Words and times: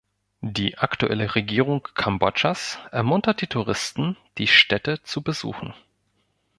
Die 0.55 0.79
aktuelle 0.79 1.35
Regierung 1.35 1.87
Kambodschas 1.93 2.79
ermuntert 2.89 3.39
die 3.41 3.45
Touristen, 3.45 4.17
die 4.39 4.47
Stätte 4.47 5.03
zu 5.03 5.21
besuchen. 5.21 5.75